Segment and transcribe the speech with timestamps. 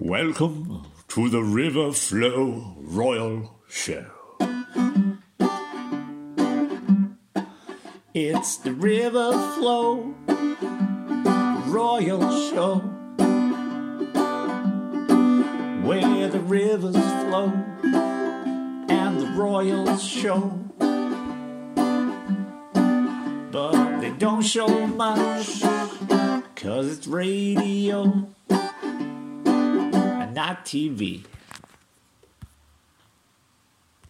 [0.00, 4.04] Welcome to the River Flow Royal Show.
[8.12, 10.12] It's the River Flow
[11.68, 12.78] Royal Show.
[15.84, 17.52] Where the rivers flow
[18.88, 20.58] and the royals show.
[23.52, 25.62] But they don't show much,
[26.56, 28.26] cause it's radio
[30.34, 31.24] not TV.